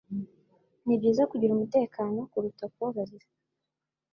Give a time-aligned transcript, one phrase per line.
[0.85, 3.27] Nibyiza kugira umutekano kuruta kubabarira